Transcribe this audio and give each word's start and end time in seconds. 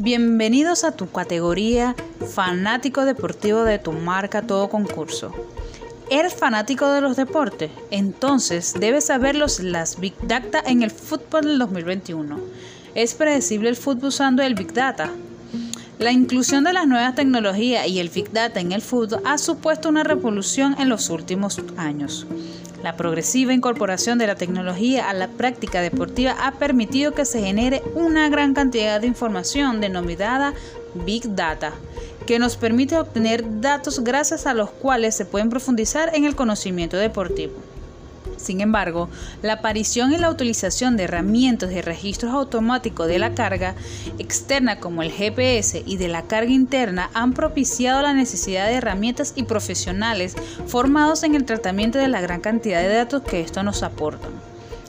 Bienvenidos 0.00 0.82
a 0.82 0.90
tu 0.90 1.08
categoría 1.08 1.94
fanático 2.34 3.04
deportivo 3.04 3.62
de 3.62 3.78
tu 3.78 3.92
marca 3.92 4.42
todo 4.42 4.68
concurso. 4.68 5.32
¿Eres 6.10 6.34
fanático 6.34 6.90
de 6.90 7.00
los 7.00 7.14
deportes? 7.14 7.70
Entonces 7.92 8.74
debes 8.80 9.04
saber 9.04 9.36
las 9.36 10.00
Big 10.00 10.14
Data 10.22 10.60
en 10.66 10.82
el 10.82 10.90
fútbol 10.90 11.44
del 11.44 11.58
2021. 11.60 12.40
¿Es 12.96 13.14
predecible 13.14 13.68
el 13.68 13.76
fútbol 13.76 14.08
usando 14.08 14.42
el 14.42 14.56
Big 14.56 14.74
Data? 14.74 15.12
La 16.04 16.12
inclusión 16.12 16.64
de 16.64 16.74
las 16.74 16.86
nuevas 16.86 17.14
tecnologías 17.14 17.88
y 17.88 17.98
el 17.98 18.10
Big 18.10 18.30
Data 18.30 18.60
en 18.60 18.72
el 18.72 18.82
fútbol 18.82 19.22
ha 19.24 19.38
supuesto 19.38 19.88
una 19.88 20.04
revolución 20.04 20.76
en 20.78 20.90
los 20.90 21.08
últimos 21.08 21.58
años. 21.78 22.26
La 22.82 22.94
progresiva 22.94 23.54
incorporación 23.54 24.18
de 24.18 24.26
la 24.26 24.34
tecnología 24.34 25.08
a 25.08 25.14
la 25.14 25.28
práctica 25.28 25.80
deportiva 25.80 26.36
ha 26.38 26.52
permitido 26.58 27.12
que 27.12 27.24
se 27.24 27.40
genere 27.40 27.82
una 27.94 28.28
gran 28.28 28.52
cantidad 28.52 29.00
de 29.00 29.06
información 29.06 29.80
denominada 29.80 30.52
Big 31.06 31.34
Data, 31.34 31.72
que 32.26 32.38
nos 32.38 32.58
permite 32.58 32.98
obtener 32.98 33.62
datos 33.62 34.04
gracias 34.04 34.46
a 34.46 34.52
los 34.52 34.68
cuales 34.68 35.14
se 35.14 35.24
pueden 35.24 35.48
profundizar 35.48 36.14
en 36.14 36.26
el 36.26 36.36
conocimiento 36.36 36.98
deportivo. 36.98 37.54
Sin 38.36 38.60
embargo, 38.60 39.08
la 39.42 39.54
aparición 39.54 40.12
y 40.12 40.18
la 40.18 40.30
utilización 40.30 40.96
de 40.96 41.04
herramientas 41.04 41.70
de 41.70 41.82
registros 41.82 42.32
automáticos 42.32 43.08
de 43.08 43.18
la 43.18 43.34
carga 43.34 43.74
externa 44.18 44.78
como 44.80 45.02
el 45.02 45.12
GPS 45.12 45.82
y 45.86 45.96
de 45.96 46.08
la 46.08 46.22
carga 46.22 46.50
interna 46.50 47.10
han 47.14 47.32
propiciado 47.32 48.02
la 48.02 48.14
necesidad 48.14 48.66
de 48.66 48.74
herramientas 48.74 49.32
y 49.36 49.44
profesionales 49.44 50.36
formados 50.66 51.22
en 51.22 51.34
el 51.34 51.44
tratamiento 51.44 51.98
de 51.98 52.08
la 52.08 52.20
gran 52.20 52.40
cantidad 52.40 52.80
de 52.80 52.94
datos 52.94 53.22
que 53.22 53.40
esto 53.40 53.62
nos 53.62 53.82
aportan. 53.82 54.32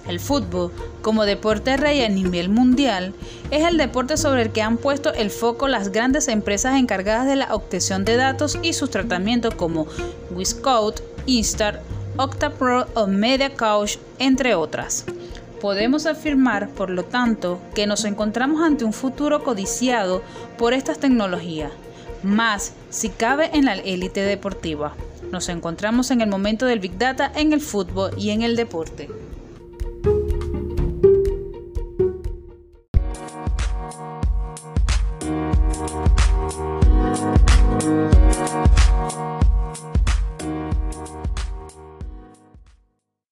El 0.07 0.19
fútbol, 0.19 0.71
como 1.01 1.25
deporte 1.25 1.77
rey 1.77 2.01
a 2.01 2.09
nivel 2.09 2.49
mundial, 2.49 3.13
es 3.49 3.65
el 3.65 3.77
deporte 3.77 4.17
sobre 4.17 4.43
el 4.43 4.51
que 4.51 4.61
han 4.61 4.77
puesto 4.77 5.11
el 5.13 5.31
foco 5.31 5.67
las 5.67 5.91
grandes 5.91 6.27
empresas 6.27 6.75
encargadas 6.75 7.25
de 7.25 7.35
la 7.35 7.53
obtención 7.55 8.05
de 8.05 8.15
datos 8.15 8.59
y 8.61 8.73
sus 8.73 8.91
tratamientos 8.91 9.55
como 9.55 9.87
Wiscode, 10.31 11.01
Instar, 11.25 11.81
OctaPro 12.17 12.87
o 12.93 13.07
MediaCouch, 13.07 13.97
entre 14.19 14.55
otras. 14.55 15.05
Podemos 15.61 16.05
afirmar, 16.05 16.69
por 16.69 16.89
lo 16.89 17.03
tanto, 17.03 17.59
que 17.73 17.87
nos 17.87 18.05
encontramos 18.05 18.61
ante 18.61 18.85
un 18.85 18.93
futuro 18.93 19.43
codiciado 19.43 20.21
por 20.57 20.73
estas 20.73 20.99
tecnologías, 20.99 21.71
más 22.23 22.73
si 22.89 23.09
cabe 23.09 23.49
en 23.53 23.65
la 23.65 23.75
élite 23.75 24.21
deportiva. 24.21 24.93
Nos 25.31 25.49
encontramos 25.49 26.11
en 26.11 26.21
el 26.21 26.29
momento 26.29 26.65
del 26.65 26.79
Big 26.79 26.97
Data 26.97 27.31
en 27.35 27.51
el 27.51 27.61
fútbol 27.61 28.11
y 28.17 28.29
en 28.29 28.41
el 28.41 28.55
deporte. 28.55 29.09